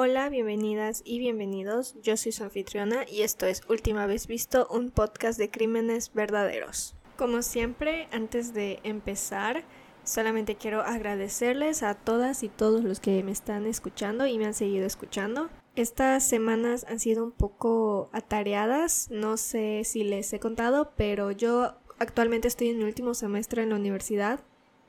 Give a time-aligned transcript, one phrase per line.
[0.00, 1.96] Hola, bienvenidas y bienvenidos.
[2.04, 6.94] Yo soy su anfitriona y esto es Última vez visto, un podcast de crímenes verdaderos.
[7.16, 9.64] Como siempre, antes de empezar,
[10.04, 14.54] solamente quiero agradecerles a todas y todos los que me están escuchando y me han
[14.54, 15.50] seguido escuchando.
[15.74, 21.74] Estas semanas han sido un poco atareadas, no sé si les he contado, pero yo
[21.98, 24.38] actualmente estoy en mi último semestre en la universidad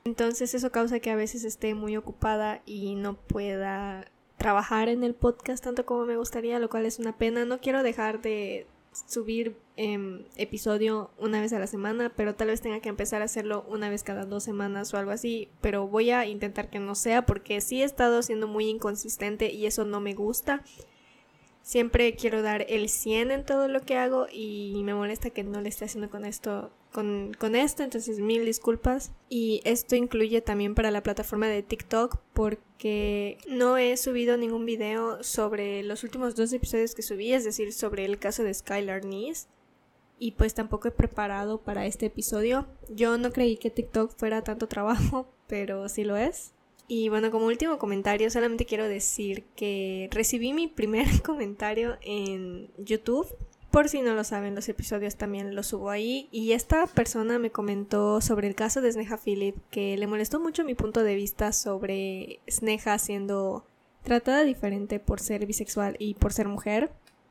[0.04, 4.10] entonces eso causa que a veces esté muy ocupada y no pueda
[4.40, 7.44] trabajar en el podcast tanto como me gustaría, lo cual es una pena.
[7.44, 8.66] No quiero dejar de
[9.06, 13.26] subir em, episodio una vez a la semana, pero tal vez tenga que empezar a
[13.26, 16.94] hacerlo una vez cada dos semanas o algo así, pero voy a intentar que no
[16.94, 20.64] sea porque sí he estado siendo muy inconsistente y eso no me gusta.
[21.60, 25.60] Siempre quiero dar el 100 en todo lo que hago y me molesta que no
[25.60, 29.12] le esté haciendo con esto con, con, esto, entonces mil disculpas.
[29.28, 35.22] Y esto incluye también para la plataforma de TikTok porque no he subido ningún video
[35.22, 39.46] sobre los últimos dos episodios que subí, es decir, sobre el caso de Skylar Nice.
[40.18, 42.66] Y pues tampoco he preparado para este episodio.
[42.90, 46.52] Yo no creí que TikTok fuera tanto trabajo, pero sí lo es.
[46.92, 53.28] Y bueno, como último comentario, solamente quiero decir que recibí mi primer comentario en YouTube.
[53.70, 56.28] Por si no lo saben, los episodios también los subo ahí.
[56.32, 60.64] Y esta persona me comentó sobre el caso de Sneha Philip, que le molestó mucho
[60.64, 63.64] mi punto de vista sobre Sneha siendo
[64.02, 66.90] tratada diferente por ser bisexual y por ser mujer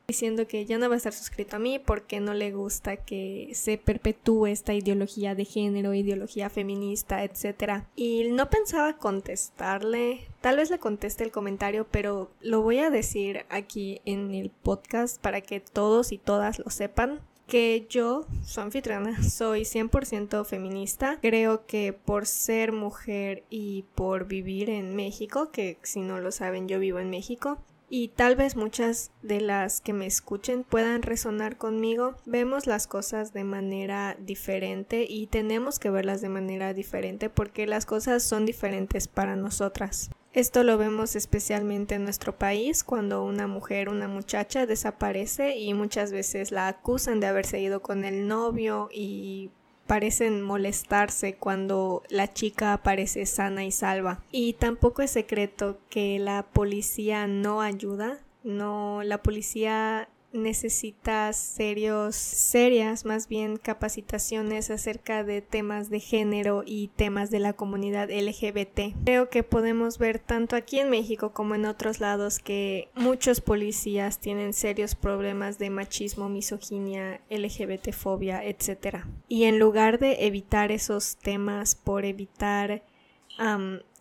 [0.10, 3.52] diciendo que ya no va a estar suscrito a mí porque no le gusta que
[3.54, 7.84] se perpetúe esta ideología de género, ideología feminista, etc.
[7.96, 13.46] Y no pensaba contestarle, tal vez le conteste el comentario, pero lo voy a decir
[13.50, 19.24] aquí en el podcast para que todos y todas lo sepan que yo, su anfitriona,
[19.24, 21.18] soy 100% feminista.
[21.22, 26.68] Creo que por ser mujer y por vivir en México, que si no lo saben
[26.68, 31.58] yo vivo en México, y tal vez muchas de las que me escuchen puedan resonar
[31.58, 32.16] conmigo.
[32.26, 37.86] Vemos las cosas de manera diferente y tenemos que verlas de manera diferente porque las
[37.86, 40.12] cosas son diferentes para nosotras.
[40.32, 46.12] Esto lo vemos especialmente en nuestro país cuando una mujer, una muchacha desaparece y muchas
[46.12, 49.50] veces la acusan de haberse ido con el novio y
[49.90, 54.24] parecen molestarse cuando la chica aparece sana y salva.
[54.32, 63.06] Y tampoco es secreto que la policía no ayuda, no, la policía necesita serios, serias
[63.06, 68.96] más bien capacitaciones acerca de temas de género y temas de la comunidad LGBT.
[69.04, 74.20] Creo que podemos ver tanto aquí en México como en otros lados que muchos policías
[74.20, 79.06] tienen serios problemas de machismo, misoginia, LGBT fobia, etc.
[79.28, 82.84] Y en lugar de evitar esos temas por evitar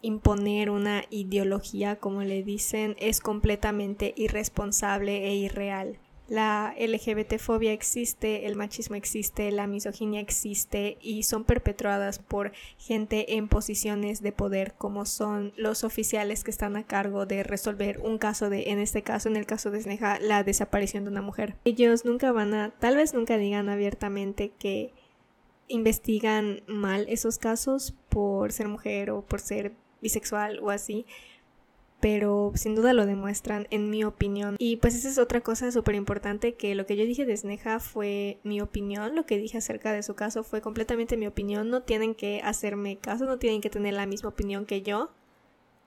[0.02, 5.98] imponer una ideología, como le dicen, es completamente irresponsable e irreal.
[6.28, 13.48] La LGBT-fobia existe, el machismo existe, la misoginia existe y son perpetuadas por gente en
[13.48, 18.50] posiciones de poder como son los oficiales que están a cargo de resolver un caso
[18.50, 21.56] de, en este caso, en el caso de Sneha, la desaparición de una mujer.
[21.64, 24.92] Ellos nunca van a, tal vez nunca digan abiertamente que
[25.66, 29.72] investigan mal esos casos por ser mujer o por ser
[30.02, 31.06] bisexual o así,
[32.00, 34.56] pero sin duda lo demuestran en mi opinión.
[34.58, 37.80] Y pues esa es otra cosa súper importante que lo que yo dije de Sneha
[37.80, 41.82] fue mi opinión, lo que dije acerca de su caso fue completamente mi opinión, no
[41.82, 45.10] tienen que hacerme caso, no tienen que tener la misma opinión que yo.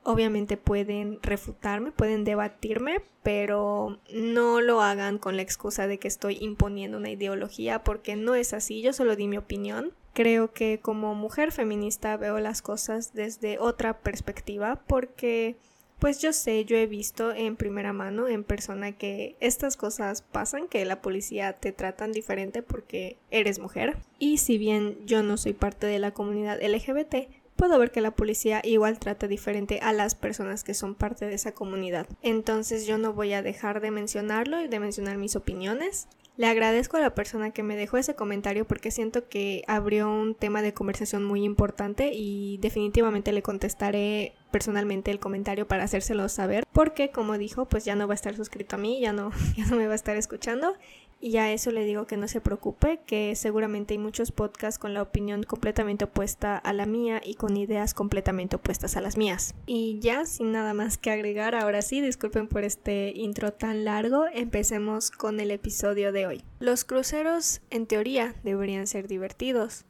[0.03, 6.39] Obviamente pueden refutarme, pueden debatirme, pero no lo hagan con la excusa de que estoy
[6.41, 9.93] imponiendo una ideología porque no es así, yo solo di mi opinión.
[10.13, 15.55] Creo que como mujer feminista veo las cosas desde otra perspectiva porque
[16.01, 20.67] pues yo sé, yo he visto en primera mano, en persona, que estas cosas pasan,
[20.67, 23.97] que la policía te tratan diferente porque eres mujer.
[24.17, 28.15] Y si bien yo no soy parte de la comunidad LGBT, puedo ver que la
[28.15, 32.07] policía igual trata diferente a las personas que son parte de esa comunidad.
[32.23, 36.07] Entonces yo no voy a dejar de mencionarlo y de mencionar mis opiniones.
[36.41, 40.33] Le agradezco a la persona que me dejó ese comentario porque siento que abrió un
[40.33, 46.65] tema de conversación muy importante y definitivamente le contestaré personalmente el comentario para hacérselo saber
[46.73, 49.67] porque como dijo pues ya no va a estar suscrito a mí, ya no, ya
[49.67, 50.73] no me va a estar escuchando
[51.21, 54.95] y a eso le digo que no se preocupe, que seguramente hay muchos podcasts con
[54.95, 59.53] la opinión completamente opuesta a la mía y con ideas completamente opuestas a las mías.
[59.67, 64.25] Y ya, sin nada más que agregar, ahora sí, disculpen por este intro tan largo,
[64.33, 66.43] empecemos con el episodio de hoy.
[66.59, 69.85] Los cruceros, en teoría, deberían ser divertidos.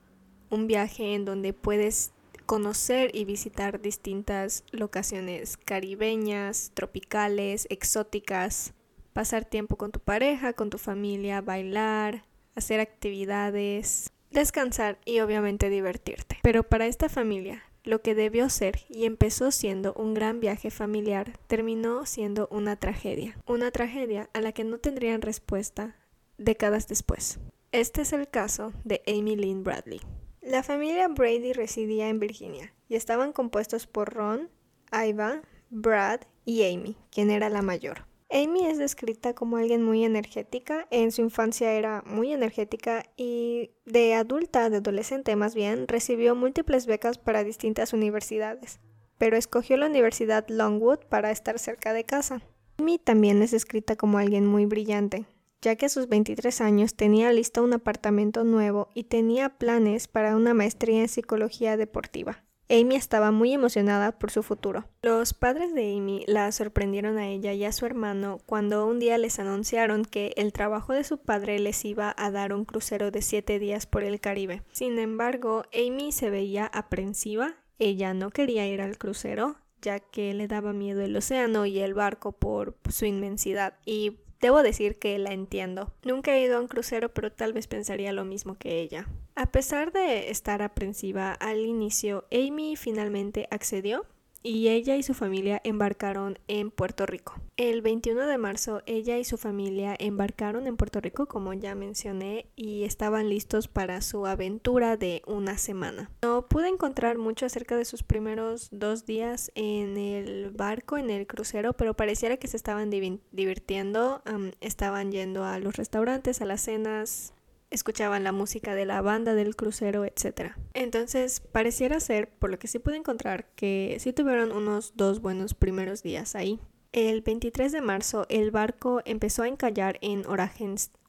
[0.49, 2.11] Un viaje en donde puedes
[2.45, 8.73] conocer y visitar distintas locaciones caribeñas, tropicales, exóticas,
[9.13, 12.23] pasar tiempo con tu pareja, con tu familia, bailar,
[12.55, 16.37] hacer actividades, descansar y obviamente divertirte.
[16.41, 21.33] Pero para esta familia, lo que debió ser y empezó siendo un gran viaje familiar
[21.47, 23.37] terminó siendo una tragedia.
[23.47, 25.95] Una tragedia a la que no tendrían respuesta
[26.37, 27.39] décadas después.
[27.71, 30.01] Este es el caso de Amy Lynn Bradley.
[30.41, 34.49] La familia Brady residía en Virginia y estaban compuestos por Ron,
[34.91, 38.05] Iva, Brad y Amy, quien era la mayor.
[38.31, 44.13] Amy es descrita como alguien muy energética, en su infancia era muy energética y de
[44.13, 48.79] adulta, de adolescente más bien, recibió múltiples becas para distintas universidades,
[49.17, 52.41] pero escogió la Universidad Longwood para estar cerca de casa.
[52.77, 55.25] Amy también es descrita como alguien muy brillante,
[55.61, 60.37] ya que a sus 23 años tenía listo un apartamento nuevo y tenía planes para
[60.37, 62.45] una maestría en psicología deportiva.
[62.71, 64.85] Amy estaba muy emocionada por su futuro.
[65.01, 69.17] Los padres de Amy la sorprendieron a ella y a su hermano cuando un día
[69.17, 73.21] les anunciaron que el trabajo de su padre les iba a dar un crucero de
[73.21, 74.61] siete días por el Caribe.
[74.71, 77.55] Sin embargo, Amy se veía aprensiva.
[77.77, 81.93] Ella no quería ir al crucero, ya que le daba miedo el océano y el
[81.93, 85.93] barco por su inmensidad y Debo decir que la entiendo.
[86.03, 89.07] Nunca he ido a un crucero, pero tal vez pensaría lo mismo que ella.
[89.35, 94.05] A pesar de estar aprensiva al inicio, Amy finalmente accedió
[94.43, 97.35] y ella y su familia embarcaron en Puerto Rico.
[97.57, 102.47] El 21 de marzo ella y su familia embarcaron en Puerto Rico, como ya mencioné,
[102.55, 106.09] y estaban listos para su aventura de una semana.
[106.23, 111.27] No pude encontrar mucho acerca de sus primeros dos días en el barco, en el
[111.27, 114.23] crucero, pero pareciera que se estaban divirtiendo,
[114.59, 117.33] estaban yendo a los restaurantes, a las cenas,
[117.71, 120.53] escuchaban la música de la banda del crucero, etc.
[120.73, 125.53] Entonces, pareciera ser, por lo que sí pude encontrar, que sí tuvieron unos dos buenos
[125.53, 126.59] primeros días ahí.
[126.91, 130.23] El 23 de marzo, el barco empezó a encallar en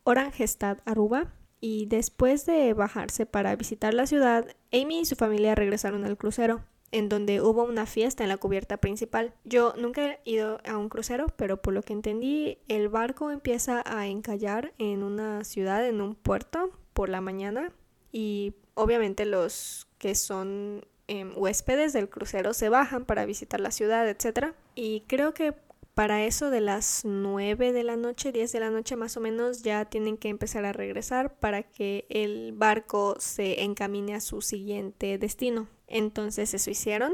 [0.05, 6.05] Oranjestad, Aruba, y después de bajarse para visitar la ciudad, Amy y su familia regresaron
[6.05, 9.35] al crucero en donde hubo una fiesta en la cubierta principal.
[9.45, 13.83] Yo nunca he ido a un crucero, pero por lo que entendí, el barco empieza
[13.85, 17.73] a encallar en una ciudad, en un puerto, por la mañana
[18.11, 24.09] y obviamente los que son em, huéspedes del crucero se bajan para visitar la ciudad,
[24.09, 24.55] etc.
[24.75, 25.55] Y creo que
[25.95, 29.63] para eso de las 9 de la noche, 10 de la noche más o menos,
[29.63, 35.19] ya tienen que empezar a regresar para que el barco se encamine a su siguiente
[35.19, 35.69] destino.
[35.93, 37.13] Entonces eso hicieron,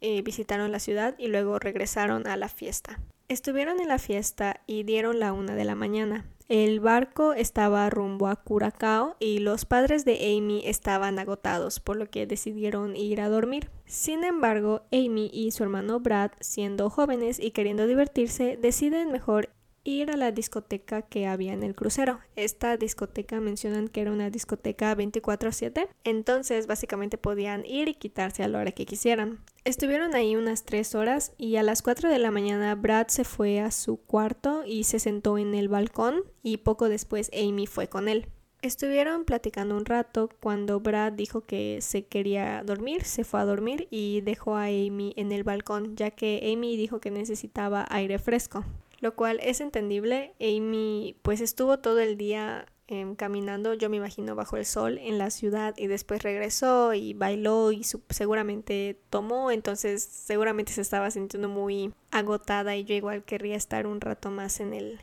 [0.00, 3.00] eh, visitaron la ciudad y luego regresaron a la fiesta.
[3.28, 6.24] Estuvieron en la fiesta y dieron la una de la mañana.
[6.48, 12.10] El barco estaba rumbo a Curacao y los padres de Amy estaban agotados, por lo
[12.10, 13.70] que decidieron ir a dormir.
[13.84, 19.50] Sin embargo, Amy y su hermano Brad, siendo jóvenes y queriendo divertirse, deciden mejor
[19.84, 22.20] ir a la discoteca que había en el crucero.
[22.36, 28.48] Esta discoteca mencionan que era una discoteca 24/7, entonces básicamente podían ir y quitarse a
[28.48, 29.40] la hora que quisieran.
[29.64, 33.60] Estuvieron ahí unas tres horas y a las 4 de la mañana Brad se fue
[33.60, 38.08] a su cuarto y se sentó en el balcón y poco después Amy fue con
[38.08, 38.26] él.
[38.62, 43.88] Estuvieron platicando un rato cuando Brad dijo que se quería dormir, se fue a dormir
[43.90, 48.64] y dejó a Amy en el balcón ya que Amy dijo que necesitaba aire fresco
[49.00, 50.34] lo cual es entendible.
[50.40, 55.18] Amy pues estuvo todo el día em, caminando, yo me imagino, bajo el sol en
[55.18, 61.48] la ciudad y después regresó y bailó y seguramente tomó, entonces seguramente se estaba sintiendo
[61.48, 65.00] muy agotada y yo igual querría estar un rato más en el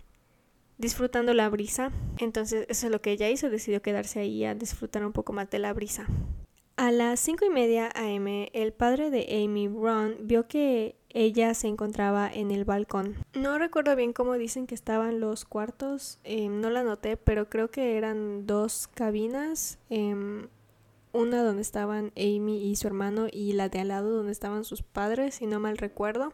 [0.78, 1.92] disfrutando la brisa.
[2.20, 5.50] Entonces eso es lo que ella hizo, decidió quedarse ahí a disfrutar un poco más
[5.50, 6.06] de la brisa.
[6.76, 11.68] A las cinco y media am, el padre de Amy, Ron, vio que ella se
[11.68, 13.16] encontraba en el balcón.
[13.34, 17.72] No recuerdo bien cómo dicen que estaban los cuartos, em, no la noté, pero creo
[17.72, 19.80] que eran dos cabinas.
[19.90, 20.48] Em,
[21.14, 24.84] una donde estaban Amy y su hermano y la de al lado donde estaban sus
[24.84, 26.32] padres, si no mal recuerdo.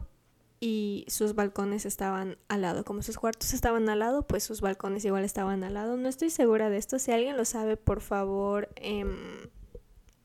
[0.59, 2.85] Y sus balcones estaban al lado.
[2.85, 5.97] Como sus cuartos estaban al lado, pues sus balcones igual estaban al lado.
[5.97, 6.99] No estoy segura de esto.
[6.99, 9.05] Si alguien lo sabe, por favor, eh,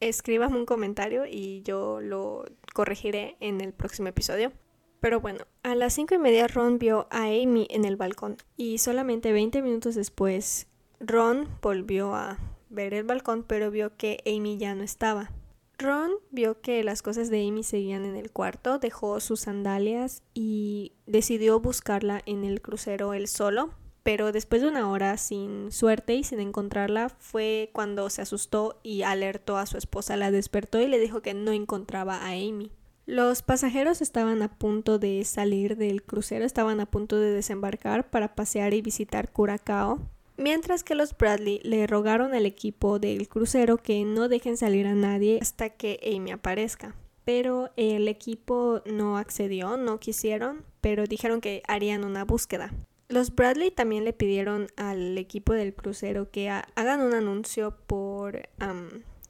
[0.01, 4.53] escríbame un comentario y yo lo corregiré en el próximo episodio.
[5.01, 8.79] Pero bueno, a las cinco y media Ron vio a Amy en el balcón y
[8.79, 10.67] solamente 20 minutos después
[10.99, 15.31] Ron volvió a ver el balcón pero vio que Amy ya no estaba.
[15.79, 20.95] Ron vio que las cosas de Amy seguían en el cuarto, dejó sus sandalias y
[21.07, 23.71] decidió buscarla en el crucero él solo
[24.09, 29.03] pero después de una hora sin suerte y sin encontrarla fue cuando se asustó y
[29.03, 32.73] alertó a su esposa, la despertó y le dijo que no encontraba a Amy.
[33.05, 38.35] Los pasajeros estaban a punto de salir del crucero, estaban a punto de desembarcar para
[38.35, 40.01] pasear y visitar Curacao,
[40.39, 44.95] mientras que los Bradley le rogaron al equipo del crucero que no dejen salir a
[44.95, 46.95] nadie hasta que Amy aparezca.
[47.27, 52.73] Pero el equipo no accedió, no quisieron, pero dijeron que harían una búsqueda.
[53.09, 58.49] Los Bradley también le pidieron al equipo del crucero que hagan un anuncio por,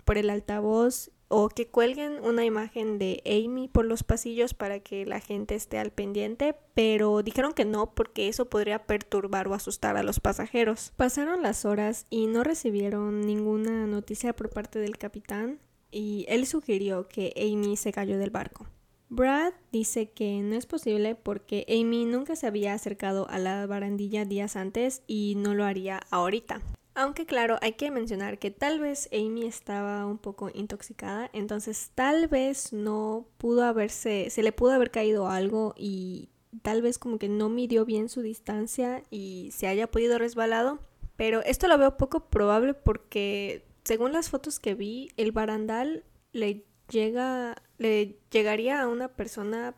[0.05, 5.07] por el altavoz o que cuelguen una imagen de Amy por los pasillos para que
[5.07, 9.97] la gente esté al pendiente, pero dijeron que no porque eso podría perturbar o asustar
[9.97, 10.93] a los pasajeros.
[10.97, 17.07] Pasaron las horas y no recibieron ninguna noticia por parte del capitán y él sugirió
[17.07, 18.67] que Amy se cayó del barco.
[19.11, 24.25] Brad dice que no es posible porque Amy nunca se había acercado a la barandilla
[24.25, 26.61] días antes y no lo haría ahorita.
[26.95, 32.27] Aunque claro, hay que mencionar que tal vez Amy estaba un poco intoxicada, entonces tal
[32.27, 36.29] vez no pudo haberse, se le pudo haber caído algo y
[36.63, 40.81] tal vez como que no midió bien su distancia y se haya podido resbalado.
[41.17, 46.67] Pero esto lo veo poco probable porque según las fotos que vi, el barandal le
[46.91, 49.75] llega, le llegaría a una persona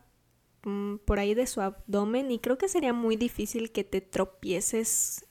[0.63, 5.25] mm, por ahí de su abdomen y creo que sería muy difícil que te tropieces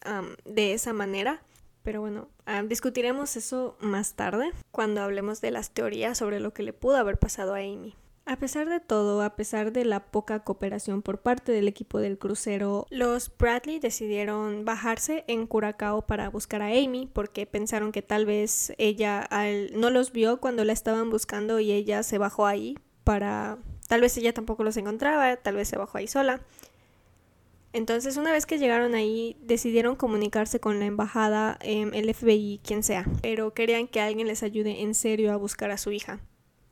[0.44, 1.42] de esa manera.
[1.82, 6.62] Pero bueno, ah, discutiremos eso más tarde, cuando hablemos de las teorías sobre lo que
[6.62, 7.96] le pudo haber pasado a Amy.
[8.26, 12.18] A pesar de todo, a pesar de la poca cooperación por parte del equipo del
[12.18, 18.26] crucero, los Bradley decidieron bajarse en Curacao para buscar a Amy porque pensaron que tal
[18.26, 19.28] vez ella
[19.72, 23.58] no los vio cuando la estaban buscando y ella se bajó ahí para...
[23.88, 26.40] Tal vez ella tampoco los encontraba, tal vez se bajó ahí sola.
[27.72, 32.82] Entonces, una vez que llegaron ahí, decidieron comunicarse con la embajada, em, el FBI, quien
[32.82, 36.20] sea, pero querían que alguien les ayude en serio a buscar a su hija.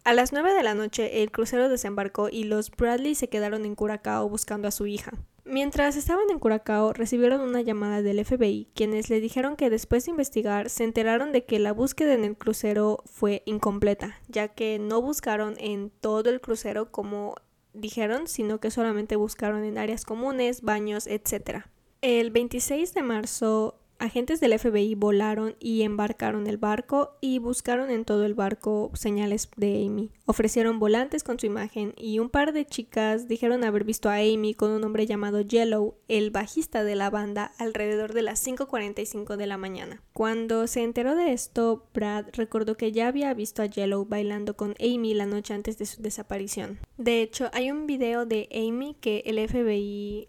[0.09, 3.75] A las 9 de la noche, el crucero desembarcó y los Bradley se quedaron en
[3.75, 5.13] Curacao buscando a su hija.
[5.45, 10.13] Mientras estaban en Curacao, recibieron una llamada del FBI, quienes le dijeron que después de
[10.13, 15.03] investigar se enteraron de que la búsqueda en el crucero fue incompleta, ya que no
[15.03, 17.35] buscaron en todo el crucero como
[17.75, 21.67] dijeron, sino que solamente buscaron en áreas comunes, baños, etc.
[22.01, 28.05] El 26 de marzo, agentes del FBI volaron y embarcaron el barco y buscaron en
[28.05, 30.11] todo el barco señales de Amy.
[30.27, 34.55] Ofrecieron volantes con su imagen y un par de chicas dijeron haber visto a Amy
[34.55, 39.47] con un hombre llamado Yellow, el bajista de la banda, alrededor de las 5.45 de
[39.47, 40.03] la mañana.
[40.13, 44.75] Cuando se enteró de esto, Brad recordó que ya había visto a Yellow bailando con
[44.81, 46.79] Amy la noche antes de su desaparición.
[46.97, 50.29] De hecho, hay un video de Amy que el FBI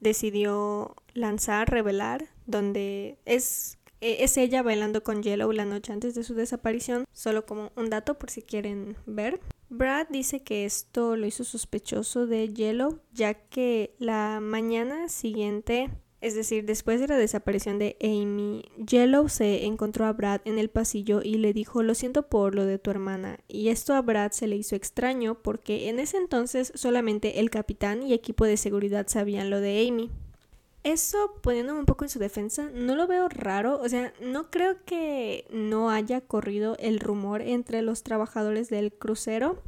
[0.00, 6.24] decidió lanzar, revelar, donde es, e, es ella bailando con Yellow la noche antes de
[6.24, 9.40] su desaparición, solo como un dato por si quieren ver.
[9.68, 16.34] Brad dice que esto lo hizo sospechoso de Yellow, ya que la mañana siguiente es
[16.34, 21.20] decir, después de la desaparición de Amy, Yellow se encontró a Brad en el pasillo
[21.22, 23.38] y le dijo lo siento por lo de tu hermana.
[23.46, 28.02] Y esto a Brad se le hizo extraño porque en ese entonces solamente el capitán
[28.02, 30.10] y equipo de seguridad sabían lo de Amy.
[30.88, 33.78] Eso, poniéndome un poco en su defensa, no lo veo raro.
[33.78, 39.62] O sea, no creo que no haya corrido el rumor entre los trabajadores del crucero.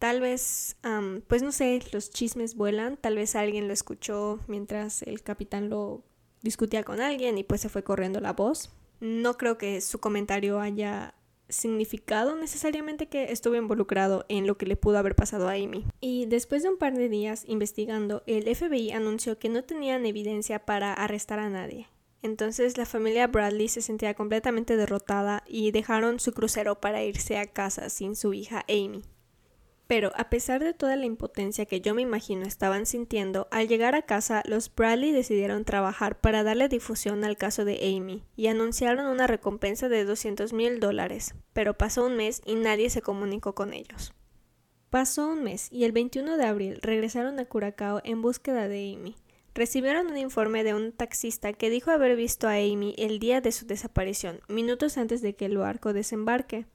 [0.00, 0.76] Tal vez,
[1.28, 6.02] pues no sé, los chismes vuelan, tal vez alguien lo escuchó mientras el capitán lo
[6.42, 8.74] discutía con alguien y pues se fue corriendo la voz.
[8.98, 11.14] No creo que su comentario haya
[11.48, 15.84] significado necesariamente que estuvo involucrado en lo que le pudo haber pasado a Amy.
[16.00, 20.64] Y después de un par de días investigando, el FBI anunció que no tenían evidencia
[20.64, 21.88] para arrestar a nadie.
[22.22, 27.46] Entonces la familia Bradley se sentía completamente derrotada y dejaron su crucero para irse a
[27.46, 29.02] casa sin su hija Amy.
[29.86, 33.94] Pero a pesar de toda la impotencia que yo me imagino estaban sintiendo, al llegar
[33.94, 39.06] a casa los Bradley decidieron trabajar para darle difusión al caso de Amy y anunciaron
[39.06, 43.74] una recompensa de 200 mil dólares, pero pasó un mes y nadie se comunicó con
[43.74, 44.14] ellos.
[44.88, 49.16] Pasó un mes y el 21 de abril regresaron a Curacao en búsqueda de Amy.
[49.52, 53.52] Recibieron un informe de un taxista que dijo haber visto a Amy el día de
[53.52, 56.66] su desaparición, minutos antes de que el barco desembarque.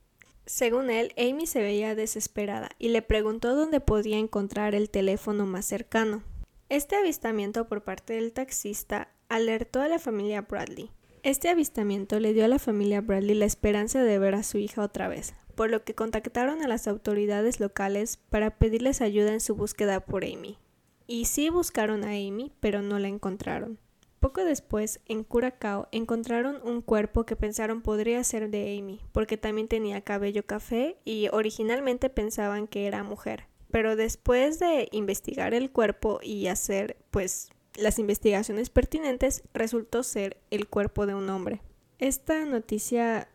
[0.50, 5.64] Según él, Amy se veía desesperada y le preguntó dónde podía encontrar el teléfono más
[5.64, 6.24] cercano.
[6.70, 10.90] Este avistamiento por parte del taxista alertó a la familia Bradley.
[11.22, 14.82] Este avistamiento le dio a la familia Bradley la esperanza de ver a su hija
[14.82, 19.54] otra vez, por lo que contactaron a las autoridades locales para pedirles ayuda en su
[19.54, 20.58] búsqueda por Amy.
[21.06, 23.78] Y sí buscaron a Amy, pero no la encontraron.
[24.20, 29.68] Poco después, en Curacao, encontraron un cuerpo que pensaron podría ser de Amy, porque también
[29.68, 33.48] tenía cabello café y originalmente pensaban que era mujer.
[33.72, 40.68] Pero después de investigar el cuerpo y hacer, pues, las investigaciones pertinentes, resultó ser el
[40.68, 41.62] cuerpo de un hombre.
[41.98, 43.30] Esta noticia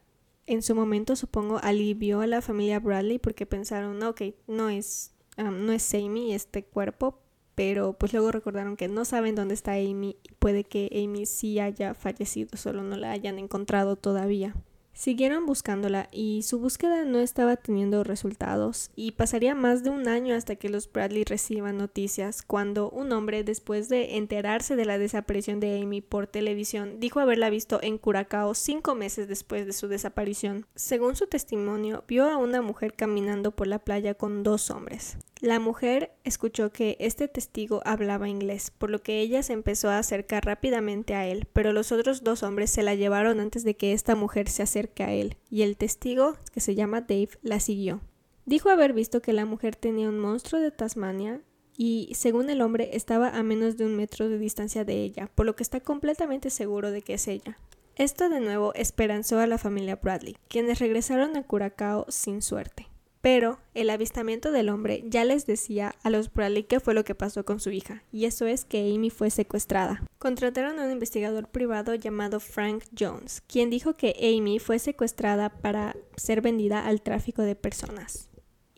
[0.46, 5.72] en su momento supongo alivió a la familia Bradley porque pensaron, ok, no es, no
[5.72, 7.20] es Amy este cuerpo,
[7.54, 11.58] pero pues luego recordaron que no saben dónde está Amy y puede que Amy sí
[11.60, 14.54] haya fallecido, solo no la hayan encontrado todavía.
[14.94, 20.36] Siguieron buscándola y su búsqueda no estaba teniendo resultados y pasaría más de un año
[20.36, 25.58] hasta que los Bradley reciban noticias cuando un hombre después de enterarse de la desaparición
[25.58, 30.64] de Amy por televisión dijo haberla visto en Curacao cinco meses después de su desaparición.
[30.76, 35.18] Según su testimonio, vio a una mujer caminando por la playa con dos hombres.
[35.40, 39.98] La mujer escuchó que este testigo hablaba inglés, por lo que ella se empezó a
[39.98, 43.92] acercar rápidamente a él, pero los otros dos hombres se la llevaron antes de que
[43.92, 48.00] esta mujer se acerque a él, y el testigo, que se llama Dave, la siguió.
[48.46, 51.40] Dijo haber visto que la mujer tenía un monstruo de Tasmania
[51.76, 55.46] y, según el hombre, estaba a menos de un metro de distancia de ella, por
[55.46, 57.58] lo que está completamente seguro de que es ella.
[57.96, 62.88] Esto de nuevo esperanzó a la familia Bradley, quienes regresaron a Curacao sin suerte.
[63.24, 67.14] Pero el avistamiento del hombre ya les decía a los Bradley qué fue lo que
[67.14, 70.04] pasó con su hija, y eso es que Amy fue secuestrada.
[70.18, 75.96] Contrataron a un investigador privado llamado Frank Jones, quien dijo que Amy fue secuestrada para
[76.18, 78.28] ser vendida al tráfico de personas.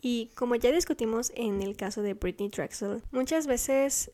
[0.01, 4.11] Y como ya discutimos en el caso de Britney Drexel, muchas veces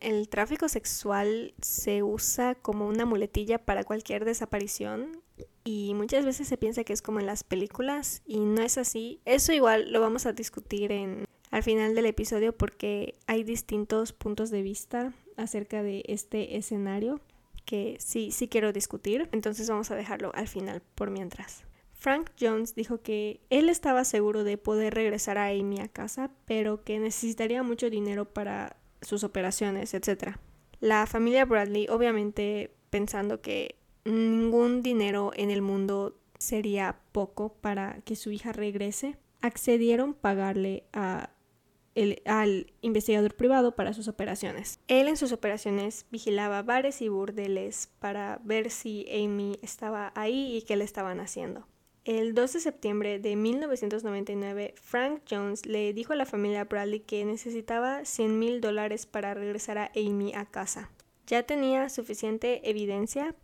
[0.00, 5.20] el tráfico sexual se usa como una muletilla para cualquier desaparición
[5.64, 9.20] y muchas veces se piensa que es como en las películas y no es así.
[9.24, 14.50] Eso igual lo vamos a discutir en al final del episodio porque hay distintos puntos
[14.50, 17.20] de vista acerca de este escenario
[17.64, 21.64] que sí sí quiero discutir, entonces vamos a dejarlo al final por mientras.
[21.92, 26.82] Frank Jones dijo que él estaba seguro de poder regresar a Amy a casa, pero
[26.82, 30.36] que necesitaría mucho dinero para sus operaciones, etc.
[30.80, 38.16] La familia Bradley, obviamente pensando que ningún dinero en el mundo sería poco para que
[38.16, 41.30] su hija regrese, accedieron pagarle a
[42.24, 44.80] al investigador privado para sus operaciones.
[44.88, 50.62] Él en sus operaciones vigilaba bares y burdeles para ver si Amy estaba ahí y
[50.62, 51.66] qué le estaban haciendo.
[52.04, 57.24] El 2 de septiembre de 1999, Frank Jones le dijo a la familia Bradley que
[57.24, 60.90] necesitaba 100 mil dólares para regresar a Amy a casa.
[61.26, 63.36] Ya tenía suficiente evidencia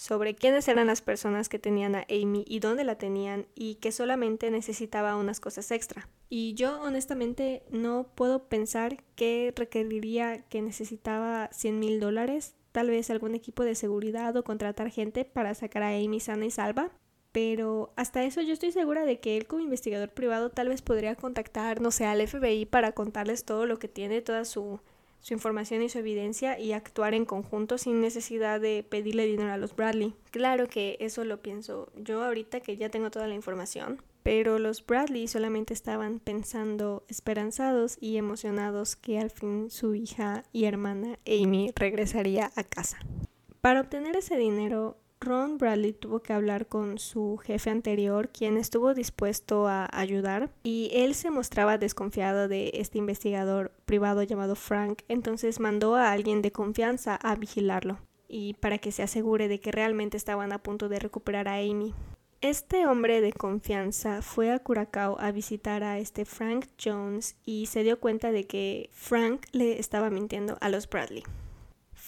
[0.00, 3.92] sobre quiénes eran las personas que tenían a Amy y dónde la tenían y que
[3.92, 6.08] solamente necesitaba unas cosas extra.
[6.30, 13.10] Y yo honestamente no puedo pensar que requeriría que necesitaba 100 mil dólares, tal vez
[13.10, 16.90] algún equipo de seguridad o contratar gente para sacar a Amy sana y salva.
[17.30, 21.14] Pero hasta eso yo estoy segura de que él como investigador privado tal vez podría
[21.14, 24.80] contactar, no sé, al FBI para contarles todo lo que tiene, toda su
[25.20, 29.56] su información y su evidencia y actuar en conjunto sin necesidad de pedirle dinero a
[29.56, 30.14] los Bradley.
[30.30, 34.84] Claro que eso lo pienso yo ahorita que ya tengo toda la información, pero los
[34.84, 41.72] Bradley solamente estaban pensando esperanzados y emocionados que al fin su hija y hermana Amy
[41.74, 42.98] regresaría a casa.
[43.60, 48.94] Para obtener ese dinero, Ron Bradley tuvo que hablar con su jefe anterior, quien estuvo
[48.94, 55.60] dispuesto a ayudar, y él se mostraba desconfiado de este investigador privado llamado Frank, entonces
[55.60, 60.16] mandó a alguien de confianza a vigilarlo, y para que se asegure de que realmente
[60.16, 61.92] estaban a punto de recuperar a Amy.
[62.40, 67.82] Este hombre de confianza fue a Curacao a visitar a este Frank Jones y se
[67.82, 71.22] dio cuenta de que Frank le estaba mintiendo a los Bradley.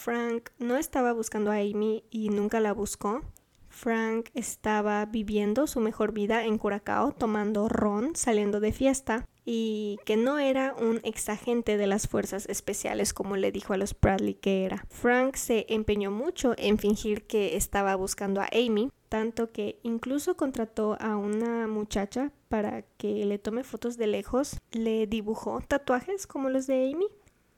[0.02, 3.22] Frank no estaba buscando a Amy y nunca la buscó.
[3.68, 10.16] Frank estaba viviendo su mejor vida en Curacao, tomando ron, saliendo de fiesta, y que
[10.16, 14.64] no era un exagente de las fuerzas especiales como le dijo a los Bradley que
[14.64, 14.84] era.
[14.90, 20.96] Frank se empeñó mucho en fingir que estaba buscando a Amy, tanto que incluso contrató
[21.00, 26.66] a una muchacha para que le tome fotos de lejos, le dibujó tatuajes como los
[26.66, 27.06] de Amy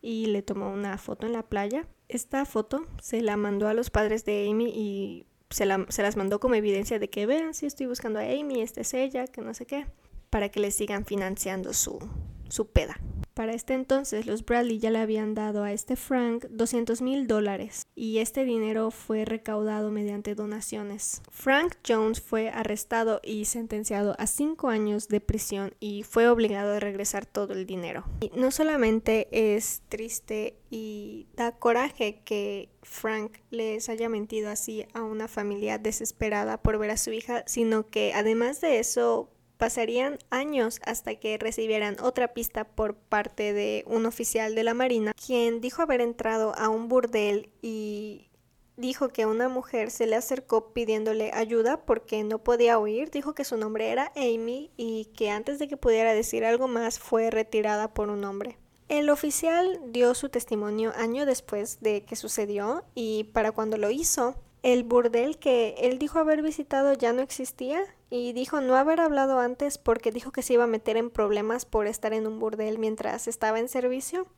[0.03, 3.91] y le tomó una foto en la playa esta foto se la mandó a los
[3.91, 8.19] padres de Amy y se, las mandó como evidencia de que vean si estoy buscando
[8.19, 9.87] a Amy, esta es ella, que no sé qué,
[10.31, 11.99] para que le sigan financiando su,
[12.49, 12.99] su peda.
[13.35, 17.89] Para este entonces, los Bradley ya le habían dado a este Frank 200 mil dólares
[17.97, 21.21] y este dinero fue recaudado mediante donaciones.
[21.33, 26.81] Frank Jones fue arrestado y sentenciado a cinco años de prisión y fue obligado a
[26.81, 28.05] regresar todo el dinero.
[28.21, 35.03] Y no solamente es triste y da coraje que Frank les haya mentido así a
[35.03, 39.34] una familia desesperada por ver a su hija, sino que además de eso
[39.65, 45.15] Pasarían años hasta que recibieran otra pista por parte de un oficial de la Marina,
[45.15, 48.29] quien dijo haber entrado a un burdel y
[48.77, 53.47] dijo que una mujer se le acercó pidiéndole ayuda porque no podía oír, dijo que
[53.47, 57.95] su nombre era Amy y que antes de que pudiera decir algo más fue retirada
[57.95, 58.59] por un hombre.
[58.91, 64.35] El oficial dio su testimonio año después de que sucedió y para cuando lo hizo,
[64.63, 67.83] el burdel que él dijo haber visitado ya no existía
[68.17, 71.65] y dijo no haber hablado antes porque dijo que se iba a meter en problemas
[71.65, 74.29] por estar en un burdel mientras estaba en servicio,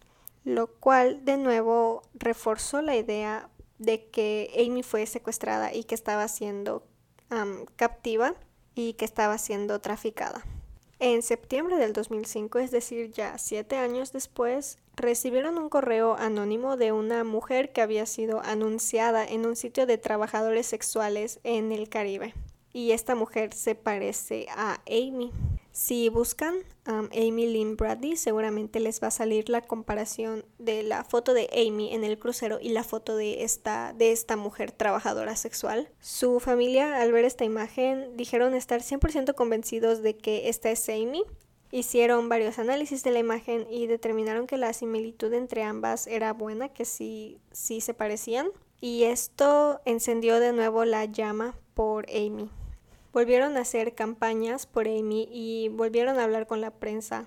[0.44, 6.26] lo cual de nuevo reforzó la idea de que Amy fue secuestrada y que estaba
[6.28, 6.84] siendo
[7.76, 8.32] captiva
[8.74, 10.42] y que estaba siendo traficada.
[10.98, 16.92] En septiembre del 2005, es decir, ya siete años después, recibieron un correo anónimo de
[16.92, 22.32] una mujer que había sido anunciada en un sitio de trabajadores sexuales en el Caribe.
[22.76, 25.32] Y esta mujer se parece a Amy.
[25.72, 31.02] Si buscan um, Amy Lynn Bradley, seguramente les va a salir la comparación de la
[31.02, 35.36] foto de Amy en el crucero y la foto de esta, de esta mujer trabajadora
[35.36, 35.88] sexual.
[36.00, 41.24] Su familia, al ver esta imagen, dijeron estar 100% convencidos de que esta es Amy.
[41.70, 46.68] Hicieron varios análisis de la imagen y determinaron que la similitud entre ambas era buena,
[46.68, 48.48] que sí, sí se parecían.
[48.82, 52.50] Y esto encendió de nuevo la llama por Amy.
[53.16, 57.24] Volvieron a hacer campañas por Amy y volvieron a hablar con la prensa.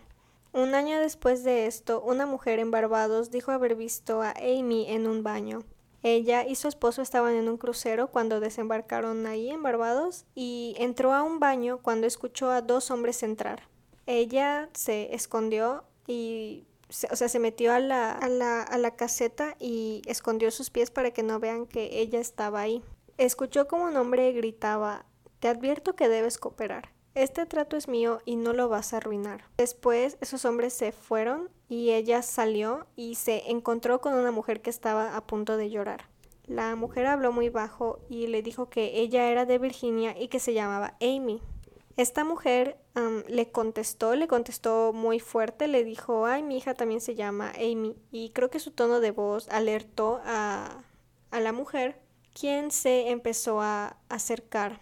[0.53, 5.07] Un año después de esto, una mujer en Barbados dijo haber visto a Amy en
[5.07, 5.63] un baño.
[6.03, 11.11] Ella y su esposo estaban en un crucero cuando desembarcaron ahí en Barbados y entró
[11.11, 13.63] a un baño cuando escuchó a dos hombres entrar.
[14.05, 16.65] Ella se escondió y
[17.09, 20.91] o sea, se metió a la, a, la, a la caseta y escondió sus pies
[20.91, 22.83] para que no vean que ella estaba ahí.
[23.17, 25.07] Escuchó como un hombre gritaba
[25.39, 26.89] te advierto que debes cooperar.
[27.15, 29.43] Este trato es mío y no lo vas a arruinar.
[29.57, 34.69] Después esos hombres se fueron y ella salió y se encontró con una mujer que
[34.69, 36.05] estaba a punto de llorar.
[36.45, 40.39] La mujer habló muy bajo y le dijo que ella era de Virginia y que
[40.39, 41.41] se llamaba Amy.
[41.97, 42.77] Esta mujer
[43.27, 47.95] le contestó, le contestó muy fuerte, le dijo, ay, mi hija también se llama Amy.
[48.11, 50.83] Y creo que su tono de voz alertó a,
[51.31, 51.99] a la mujer,
[52.33, 54.79] quien se empezó a acercar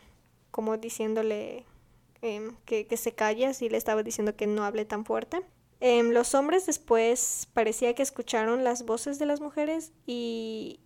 [0.57, 1.67] como diciéndole
[2.23, 5.43] em, que, se calle, así le estaba diciendo que no hable tan fuerte.
[5.81, 10.79] Em, los hombres después parecía que escucharon las voces de las mujeres y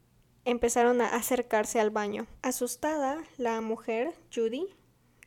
[0.43, 2.27] empezaron a acercarse al baño.
[2.41, 4.67] Asustada, la mujer, Judy,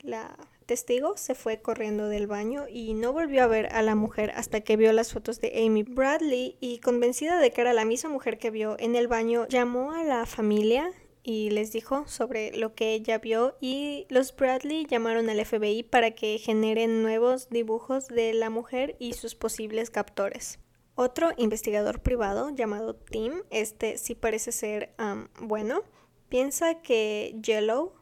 [0.03, 4.31] la testigo, se fue corriendo del baño y no volvió a ver a la mujer
[4.35, 8.11] hasta que vio las fotos de Amy Bradley y convencida de que era la misma
[8.11, 10.91] mujer que vio en el baño, llamó a la familia
[11.25, 16.13] y les dijo sobre lo que ella vio y los Bradley llamaron al FBI para
[16.13, 20.61] que generen nuevos dibujos de la mujer y sus posibles captores.
[20.95, 24.95] Otro investigador privado llamado Tim, este sí parece ser
[25.41, 25.83] bueno,
[26.29, 27.95] piensa que Yellow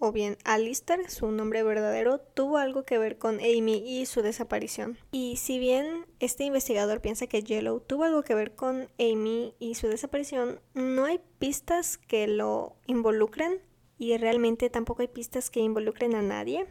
[0.00, 4.98] o bien Alistair, su nombre verdadero, tuvo algo que ver con Amy y su desaparición.
[5.12, 9.74] Y si bien este investigador piensa que Yellow tuvo algo que ver con Amy y
[9.74, 13.60] su desaparición, no hay pistas que lo involucren
[13.98, 16.66] y realmente tampoco hay pistas que involucren a nadie.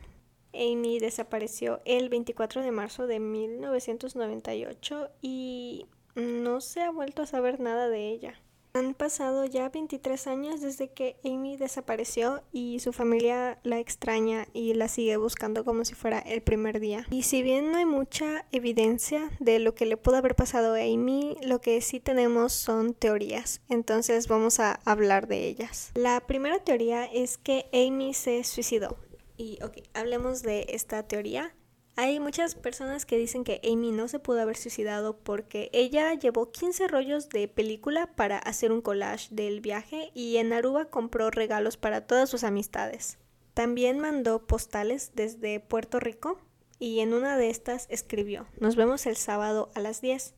[0.51, 7.59] Amy desapareció el 24 de marzo de 1998 y no se ha vuelto a saber
[7.59, 8.41] nada de ella.
[8.73, 14.73] Han pasado ya 23 años desde que Amy desapareció y su familia la extraña y
[14.73, 17.05] la sigue buscando como si fuera el primer día.
[17.09, 20.79] Y si bien no hay mucha evidencia de lo que le pudo haber pasado a
[20.79, 23.61] Amy, lo que sí tenemos son teorías.
[23.69, 25.91] Entonces vamos a hablar de ellas.
[25.95, 28.97] La primera teoría es que Amy se suicidó.
[29.35, 31.55] Y ok, hablemos de esta teoría.
[32.01, 36.49] Hay muchas personas que dicen que Amy no se pudo haber suicidado porque ella llevó
[36.49, 41.75] 15 rollos de película para hacer un collage del viaje y en Aruba compró regalos
[41.75, 43.17] para todas sus amistades.
[43.53, 46.39] También mandó postales desde Puerto Rico
[46.79, 50.35] y en una de estas escribió, nos vemos el sábado a las 10.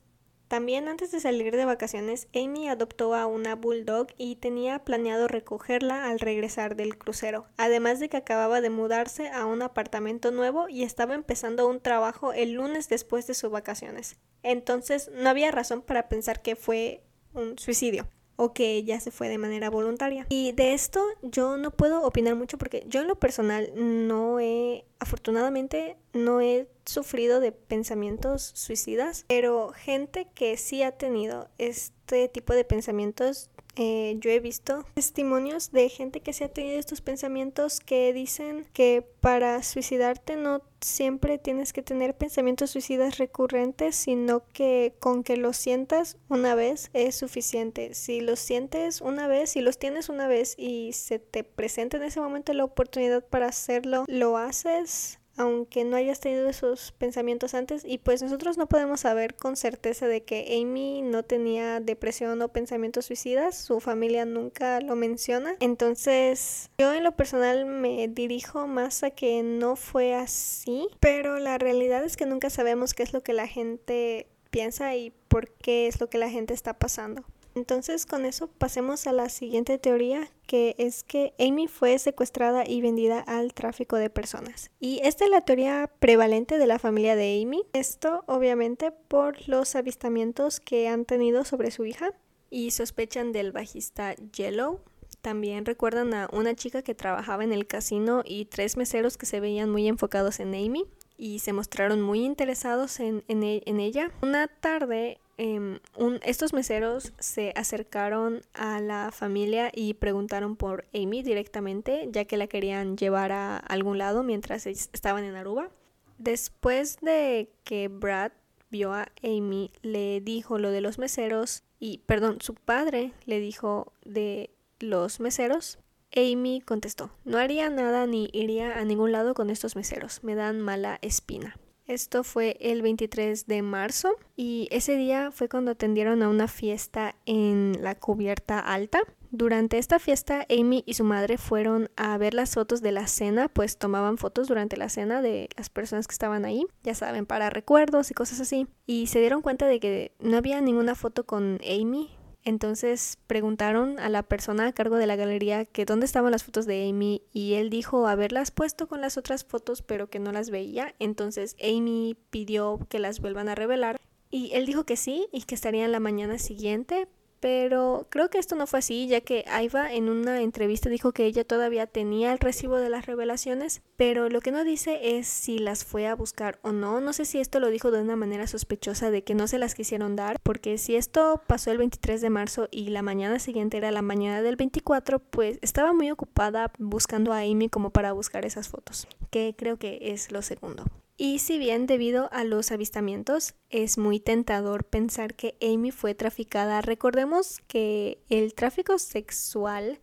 [0.52, 6.10] También antes de salir de vacaciones, Amy adoptó a una bulldog y tenía planeado recogerla
[6.10, 10.84] al regresar del crucero, además de que acababa de mudarse a un apartamento nuevo y
[10.84, 14.18] estaba empezando un trabajo el lunes después de sus vacaciones.
[14.44, 17.02] Entonces no había razón para pensar que fue
[17.34, 20.26] un suicidio o que ella se fue de manera voluntaria.
[20.30, 24.86] Y de esto yo no puedo opinar mucho porque yo en lo personal no he,
[25.00, 32.54] afortunadamente, no he sufrido de pensamientos suicidas, pero gente que sí ha tenido este tipo
[32.54, 37.80] de pensamientos eh, yo he visto testimonios de gente que se ha tenido estos pensamientos
[37.80, 44.94] que dicen que para suicidarte no siempre tienes que tener pensamientos suicidas recurrentes, sino que
[45.00, 47.94] con que los sientas una vez es suficiente.
[47.94, 52.04] Si los sientes una vez, si los tienes una vez y se te presenta en
[52.04, 57.84] ese momento la oportunidad para hacerlo, lo haces aunque no hayas tenido esos pensamientos antes.
[57.86, 62.50] Y pues nosotros no podemos saber con certeza de que Amy no tenía depresión o
[62.50, 69.04] pensamientos suicidas, su familia nunca lo menciona, entonces yo en lo personal me dirijo más
[69.04, 73.22] a que no fue así, pero la realidad es que nunca sabemos qué es lo
[73.22, 77.24] que la gente piensa y por qué es lo que la gente está pasando.
[77.56, 82.82] Entonces con eso pasemos a la siguiente teoría, que es que Amy fue secuestrada y
[82.82, 84.72] vendida al tráfico de personas.
[84.80, 87.64] Y esta es la teoría prevalente de la familia de Amy.
[87.74, 92.14] Esto obviamente por los avistamientos que han tenido sobre su hija
[92.50, 94.82] y sospechan del bajista Yellow.
[95.22, 99.40] También recuerdan a una chica que trabajaba en el casino y tres meseros que se
[99.40, 100.86] veían muy enfocados en Amy
[101.18, 104.12] y se mostraron muy interesados en, en, e, en ella.
[104.24, 105.80] Una tarde Em,
[106.22, 112.46] estos meseros se acercaron a la familia y preguntaron por Amy directamente, ya que la
[112.46, 115.72] querían llevar a algún lado mientras estaban en Aruba.
[116.20, 118.34] Después de que Brad
[118.70, 123.94] vio a Amy, le dijo lo de los meseros y, perdón, su padre le dijo
[124.06, 125.80] de los meseros.
[126.16, 130.62] Amy contestó, no haría nada ni iría a ningún lado con estos meseros, me dan
[130.62, 131.58] mala espina.
[131.88, 137.16] Esto fue el 23 de marzo y ese día fue cuando atendieron a una fiesta
[137.26, 139.02] en la cubierta alta.
[139.32, 143.48] Durante esta fiesta, Amy y su madre fueron a ver las fotos de la cena,
[143.48, 147.50] pues tomaban fotos durante la cena de las personas que estaban ahí, ya saben, para
[147.50, 148.68] recuerdos y cosas así.
[148.86, 152.10] Y se dieron cuenta de que no había ninguna foto con Amy
[152.44, 156.66] entonces preguntaron a la persona a cargo de la galería que dónde estaban las fotos
[156.66, 160.50] de Amy y él dijo haberlas puesto con las otras fotos pero que no las
[160.50, 160.96] veía.
[161.00, 164.00] Entonces Amy pidió que las vuelvan a revelar
[164.32, 167.08] y él dijo que sí y que estarían la mañana siguiente,
[167.42, 171.26] pero creo que esto no fue así, ya que Aiva en una entrevista dijo que
[171.26, 175.58] ella todavía tenía el recibo de las revelaciones, pero lo que no dice es si
[175.58, 177.02] las fue a buscar o no.
[177.02, 179.74] No sé si esto lo dijo de una manera sospechosa de que no se las
[179.74, 183.90] quisieron dar, porque si esto pasó el 23 de marzo y la mañana siguiente era
[183.90, 188.70] la mañana del 24, pues estaba muy ocupada buscando a Amy como para buscar esas
[188.70, 190.86] fotos, que creo que es lo segundo.
[191.18, 196.82] Y si bien debido a los avistamientos es muy tentador pensar que Amy fue traficada,
[196.82, 200.00] recordemos que el tráfico sexual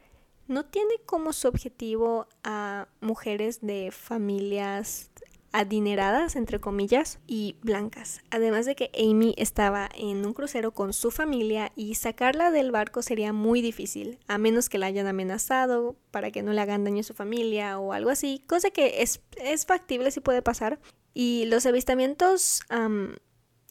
[0.46, 5.10] no tiene como su objetivo a mujeres de familias
[5.52, 8.20] adineradas, entre comillas, y blancas.
[8.30, 13.02] Además de que Amy estaba en un crucero con su familia y sacarla del barco
[13.02, 17.00] sería muy difícil, a menos que la hayan amenazado para que no le hagan daño
[17.00, 20.78] a su familia o algo así, cosa que es, es factible si puede pasar,
[21.20, 22.62] y los avistamientos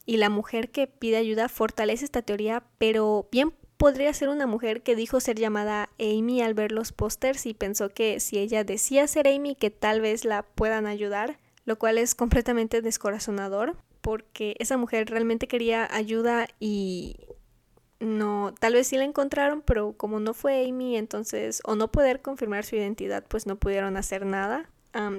[0.05, 4.83] y la mujer que pide ayuda fortalece esta teoría, pero bien podría ser una mujer
[4.83, 9.07] que dijo ser llamada Amy al ver los pósters y pensó que si ella decía
[9.07, 14.75] ser Amy que tal vez la puedan ayudar, lo cual es completamente descorazonador porque esa
[14.75, 17.15] mujer realmente quería ayuda y
[18.01, 22.21] no, tal vez sí la encontraron, pero como no fue Amy, entonces o no poder
[22.21, 24.69] confirmar su identidad, pues no pudieron hacer nada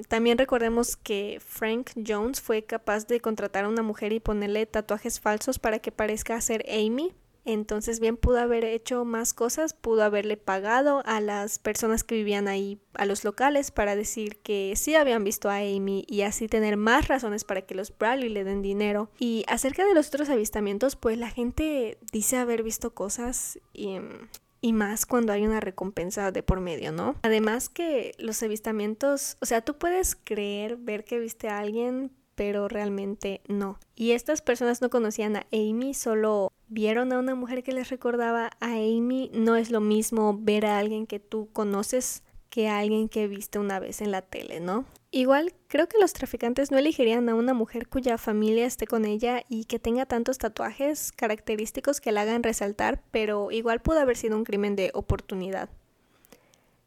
[0.09, 5.21] también recordemos que Frank Jones fue capaz de contratar a una mujer y ponerle tatuajes
[5.21, 7.15] falsos para que parezca ser Amy.
[7.45, 12.47] Entonces bien pudo haber hecho más cosas, pudo haberle pagado a las personas que vivían
[12.47, 16.77] ahí, a los locales, para decir que sí habían visto a Amy y así tener
[16.77, 19.11] más razones para que los Bradley le den dinero.
[19.19, 24.29] Y acerca de los otros avistamientos, pues la gente dice haber visto cosas y em,
[24.61, 27.17] y más cuando hay una recompensa de por medio, ¿no?
[27.23, 32.69] Además que los avistamientos, o sea, tú puedes creer, ver que viste a alguien, pero
[32.69, 33.79] realmente no.
[33.97, 38.51] Y estas personas no conocían a Amy, solo vieron a una mujer que les recordaba
[38.61, 39.31] a Amy.
[39.35, 43.79] No es lo mismo ver a alguien que tú conoces que alguien que viste una
[43.79, 44.85] vez en la tele, ¿no?
[45.11, 49.43] Igual creo que los traficantes no elegirían a una mujer cuya familia esté con ella
[49.49, 54.37] y que tenga tantos tatuajes característicos que la hagan resaltar, pero igual pudo haber sido
[54.37, 55.71] un crimen de oportunidad.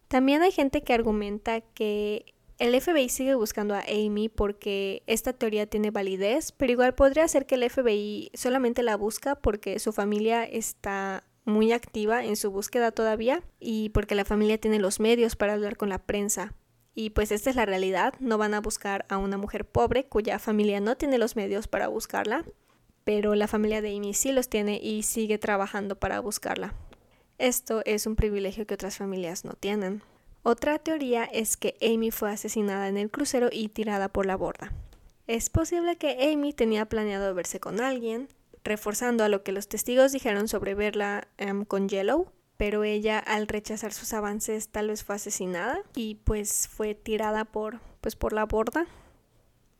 [0.07, 2.25] También hay gente que argumenta que
[2.59, 7.47] el FBI sigue buscando a Amy porque esta teoría tiene validez, pero igual podría ser
[7.47, 12.91] que el FBI solamente la busca porque su familia está muy activa en su búsqueda
[12.91, 16.53] todavía y porque la familia tiene los medios para hablar con la prensa.
[16.93, 20.39] Y pues esta es la realidad, no van a buscar a una mujer pobre cuya
[20.39, 22.45] familia no tiene los medios para buscarla,
[23.03, 26.73] pero la familia de Amy sí los tiene y sigue trabajando para buscarla.
[27.37, 30.03] Esto es un privilegio que otras familias no tienen.
[30.43, 34.73] Otra teoría es que Amy fue asesinada en el crucero y tirada por la borda.
[35.27, 38.27] Es posible que Amy tenía planeado verse con alguien,
[38.63, 43.47] reforzando a lo que los testigos dijeron sobre verla em, con Yellow, pero ella al
[43.47, 48.45] rechazar sus avances tal vez fue asesinada y pues fue tirada por pues por la
[48.45, 48.87] borda.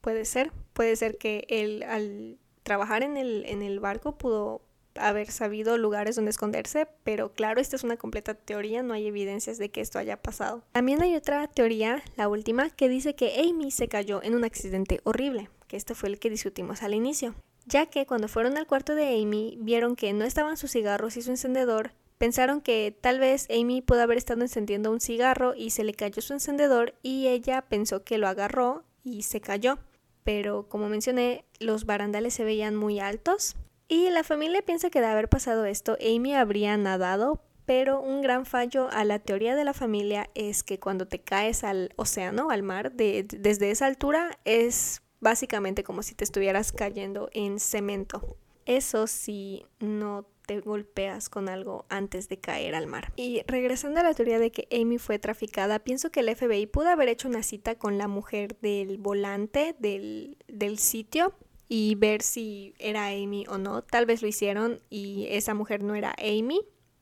[0.01, 4.61] Puede ser, puede ser que él al trabajar en el, en el barco pudo
[4.95, 9.57] haber sabido lugares donde esconderse, pero claro, esta es una completa teoría, no hay evidencias
[9.57, 10.63] de que esto haya pasado.
[10.71, 15.01] También hay otra teoría, la última, que dice que Amy se cayó en un accidente
[15.03, 17.35] horrible, que este fue el que discutimos al inicio,
[17.71, 21.21] ya que cuando fueron al cuarto de Amy vieron que no estaban sus cigarros y
[21.21, 25.85] su encendedor, pensaron que tal vez Amy pudo haber estado encendiendo un cigarro y se
[25.85, 29.79] le cayó su encendedor y ella pensó que lo agarró y se cayó.
[30.23, 33.55] Pero como mencioné, los barandales se veían muy altos
[33.87, 38.45] y la familia piensa que de haber pasado esto, Amy habría nadado, pero un gran
[38.45, 42.63] fallo a la teoría de la familia es que cuando te caes al océano, al
[42.63, 48.35] mar, desde esa altura es básicamente como si te estuvieras cayendo en cemento.
[48.65, 53.13] Eso si no te golpeas con algo antes de caer al mar.
[53.15, 56.89] Y regresando a la teoría de que Amy fue traficada, pienso que el FBI pudo
[56.89, 61.33] haber hecho una cita con la mujer del volante del, del sitio
[61.69, 63.81] y ver si era Amy o no.
[63.83, 66.61] Tal vez lo hicieron y esa mujer no era Amy.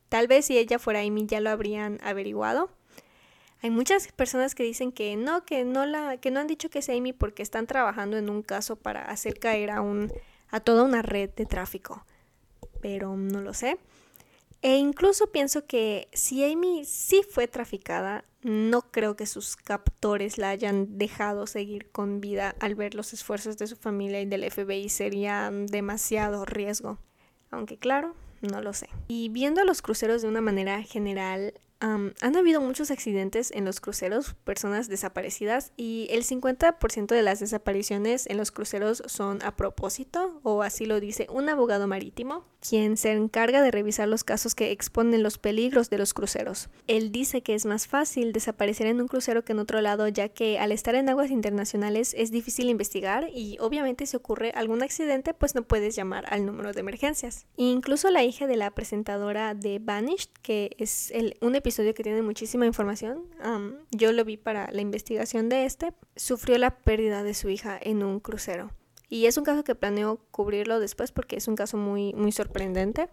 [0.09, 2.69] Tal vez si ella fuera Amy ya lo habrían averiguado.
[3.61, 6.79] Hay muchas personas que dicen que no, que no la, que no han dicho que
[6.79, 10.11] es Amy porque están trabajando en un caso para hacer caer a un,
[10.49, 12.05] a toda una red de tráfico.
[12.81, 13.77] Pero no lo sé.
[14.61, 20.49] E incluso pienso que si Amy sí fue traficada, no creo que sus captores la
[20.49, 24.89] hayan dejado seguir con vida al ver los esfuerzos de su familia y del FBI
[24.89, 26.97] sería demasiado riesgo.
[27.51, 28.89] Aunque claro, no lo sé.
[29.07, 34.35] Y viendo los cruceros de una manera general, han habido muchos accidentes en los cruceros,
[34.43, 40.61] personas desaparecidas, y el 50% de las desapariciones en los cruceros son a propósito, o
[40.63, 45.23] así lo dice un abogado marítimo, quien se encarga de revisar los casos que exponen
[45.23, 46.69] los peligros de los cruceros.
[46.87, 50.27] Él dice que es más fácil desaparecer en un crucero que en otro lado, ya
[50.27, 55.33] que al estar en aguas internacionales es difícil investigar y obviamente si ocurre algún accidente,
[55.33, 57.45] pues no puedes llamar al número de emergencias.
[57.55, 62.01] incluso la hija de la presentadora de Vanished, que es el, un episodio episodio que
[62.01, 63.25] tiene muchísima información.
[63.91, 65.93] yo lo vi para la investigación de este.
[66.15, 68.71] Sufrió la pérdida de su hija en un crucero.
[69.07, 73.07] Y es un caso que planeo cubrirlo después porque es un caso muy, muy sorprendente.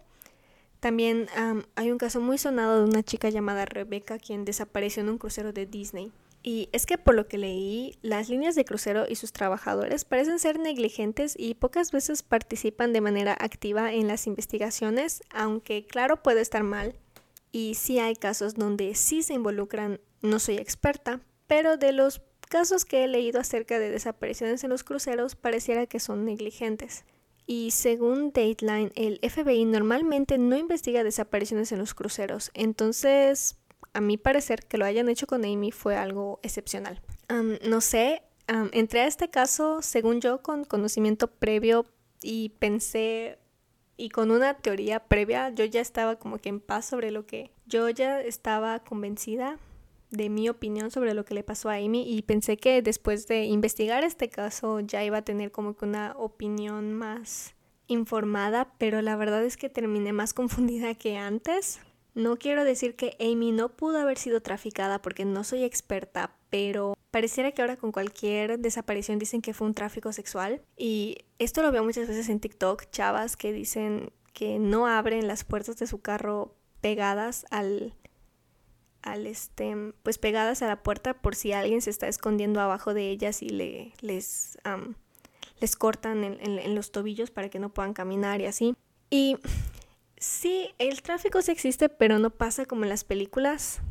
[0.79, 1.27] También
[1.75, 5.53] hay un caso muy sonado de una chica llamada Rebecca quien desapareció en un crucero
[5.53, 6.11] de Disney.
[6.41, 10.39] Y es que por lo que leí, las líneas de crucero y sus trabajadores parecen
[10.39, 16.41] ser negligentes y pocas veces participan de manera activa en las investigaciones, aunque claro puede
[16.41, 16.95] estar mal
[17.57, 22.85] y sí hay casos donde sí se involucran, no soy experta, pero de los casos
[22.85, 27.03] que he leído acerca de desapariciones en los cruceros pareciera que son negligentes.
[27.47, 33.57] Y según Dateline, el FBI normalmente no investiga desapariciones en los cruceros, entonces
[33.91, 37.01] a mi parecer que lo hayan hecho con Amy fue algo excepcional.
[37.67, 38.21] no sé,
[38.71, 41.87] entré a este caso, según yo, con conocimiento previo
[42.21, 43.39] y pensé
[43.97, 47.51] y con una teoría previa, yo ya estaba como que en paz sobre lo que
[47.65, 49.57] yo ya estaba convencida
[50.11, 53.43] de mi opinión sobre lo que le pasó a Amy y pensé que después de
[53.45, 57.55] investigar este caso ya iba a tener como que una opinión más
[57.87, 61.79] informada, pero la verdad es que terminé más confundida que antes.
[62.13, 66.95] No quiero decir que Amy no pudo haber sido traficada porque no soy experta, pero
[67.17, 71.71] pareciera que ahora con cualquier desaparición dicen que fue un tráfico sexual y esto lo
[71.71, 75.99] veo muchas veces en TikTok, chavas que dicen que no abren las puertas de su
[75.99, 77.95] carro pegadas al
[79.01, 83.09] al este pues pegadas a la puerta por si alguien se está escondiendo abajo de
[83.09, 84.59] ellas y le les
[85.59, 88.75] les cortan en, en los tobillos para que no puedan caminar y así
[89.09, 89.37] y
[90.19, 93.81] Sí, el tráfico sí existe, pero no pasa como en las películas.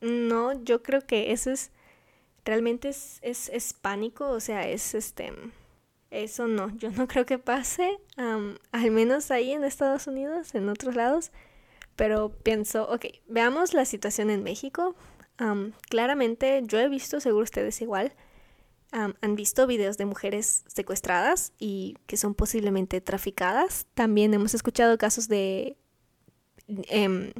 [0.00, 1.70] no, yo creo que eso es
[2.46, 5.32] realmente es, es, pánico, o sea, es este,
[6.10, 10.94] eso no, yo no creo que pase, al menos ahí en Estados Unidos, en otros
[10.94, 11.32] lados,
[11.96, 14.94] pero pienso, ok, veamos la situación en México.
[15.90, 18.12] claramente yo he visto, seguro ustedes igual,
[18.92, 23.86] han visto videos de mujeres secuestradas y que son posiblemente traficadas.
[23.94, 25.76] También hemos escuchado casos de
[26.68, 27.32] em,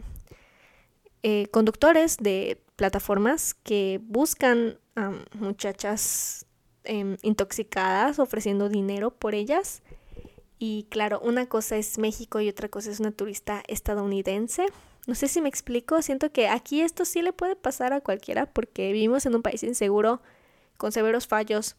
[1.29, 4.79] eh, conductores de plataformas que buscan
[5.35, 6.47] muchachas
[6.85, 9.83] em, intoxicadas ofreciendo dinero por ellas.
[10.61, 14.67] Y claro, una cosa es México y otra cosa es una turista estadounidense.
[15.09, 18.47] No sé si me explico, siento que aquí esto sí le puede pasar a cualquiera
[18.47, 20.23] porque vivimos en un país inseguro
[20.77, 21.75] con severos fallos.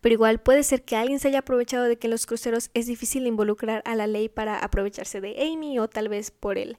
[0.00, 2.86] Pero igual puede ser que alguien se haya aprovechado de que en los cruceros es
[2.86, 6.78] difícil involucrar a la ley para aprovecharse de Amy o tal vez por el,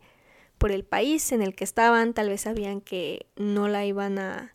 [0.58, 4.53] por el país en el que estaban, tal vez sabían que no la iban a...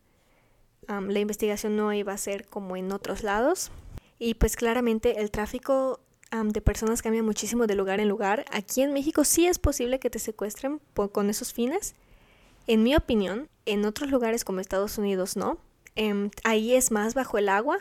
[0.88, 3.70] la investigación no iba a ser como en otros lados.
[4.18, 8.44] Y pues claramente el tráfico de personas cambia muchísimo de lugar en lugar.
[8.52, 10.80] Aquí en México sí es posible que te secuestren
[11.12, 11.94] con esos fines.
[12.66, 15.58] En mi opinión, en otros lugares como Estados Unidos no.
[15.96, 17.78] Em, ahí es más bajo el agua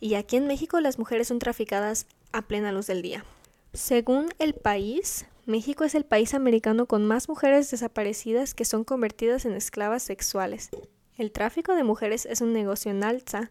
[0.00, 3.24] y aquí en México las mujeres son traficadas a plena luz del día.
[3.72, 9.44] Según el país, México es el país americano con más mujeres desaparecidas que son convertidas
[9.44, 10.70] en esclavas sexuales.
[11.16, 13.50] El tráfico de mujeres es un negocio en alza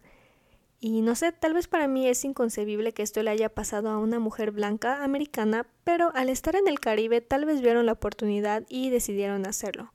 [0.80, 3.98] y no sé, tal vez para mí es inconcebible que esto le haya pasado a
[3.98, 8.64] una mujer blanca americana, pero al estar en el Caribe tal vez vieron la oportunidad
[8.68, 9.92] y decidieron hacerlo.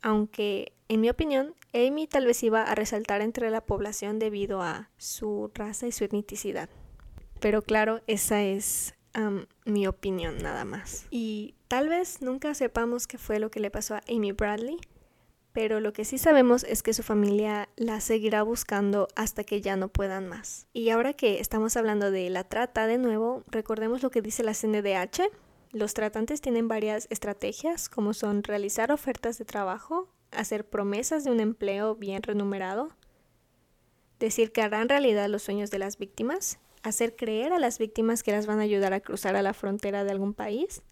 [0.00, 4.88] Aunque, en mi opinión, Amy tal vez iba a resaltar entre la población debido a
[4.96, 6.70] su raza y su etnicidad.
[7.40, 8.93] Pero claro, esa es
[9.64, 11.06] mi opinión nada más.
[11.10, 14.78] Y tal vez nunca sepamos qué fue lo que le pasó a Amy Bradley,
[15.52, 19.76] pero lo que sí sabemos es que su familia la seguirá buscando hasta que ya
[19.76, 20.66] no puedan más.
[20.72, 24.52] Y ahora que estamos hablando de la trata de nuevo, recordemos lo que dice la
[24.52, 25.30] CNDH.
[25.70, 31.38] Los tratantes tienen varias estrategias, como son realizar ofertas de trabajo, hacer promesas de un
[31.38, 32.88] empleo bien remunerado,
[34.18, 38.30] decir que harán realidad los sueños de las víctimas, hacer creer a las víctimas que
[38.30, 40.82] las van a ayudar a cruzar a la frontera de algún país,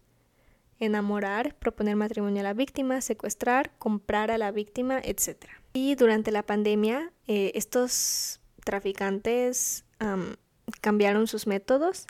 [0.79, 5.45] enamorar, proponer matrimonio a la víctima, secuestrar, comprar a la víctima, etc.
[5.71, 9.85] Y durante la pandemia, eh, estos traficantes
[10.81, 12.07] cambiaron sus métodos.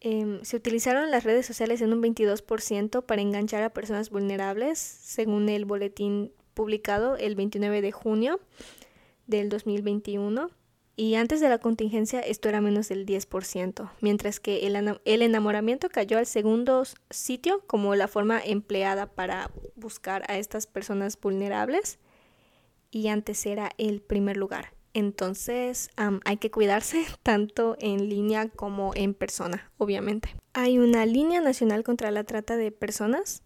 [0.00, 5.50] Em, se utilizaron las redes sociales en un 22% para enganchar a personas vulnerables, según
[5.50, 8.40] el boletín publicado el 29 de junio
[9.26, 10.50] del 2021.
[11.00, 15.88] Y antes de la contingencia esto era menos del 10%, mientras que el, el enamoramiento
[15.88, 21.98] cayó al segundo sitio como la forma empleada para buscar a estas personas vulnerables
[22.90, 24.74] y antes era el primer lugar.
[24.92, 30.36] Entonces hay que cuidarse tanto en línea como en persona, obviamente.
[30.52, 33.42] Hay una línea nacional contra la trata de personas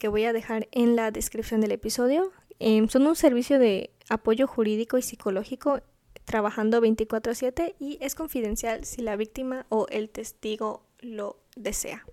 [0.00, 2.32] que voy a dejar en la descripción del episodio.
[2.58, 5.80] Em, son un servicio de apoyo jurídico y psicológico
[6.26, 12.04] trabajando 24/7 y es confidencial si la víctima o el testigo lo desea.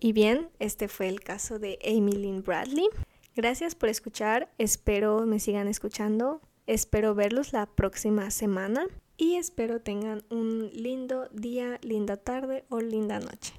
[0.00, 2.88] Y bien, este fue el caso de Amy Lynn Bradley.
[3.34, 6.40] Gracias por escuchar, espero me sigan escuchando.
[6.66, 8.86] Espero verlos la próxima semana
[9.16, 13.54] y espero tengan un lindo día, linda tarde o linda noche.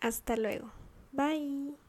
[0.00, 0.70] Hasta luego.
[1.12, 1.76] Bye.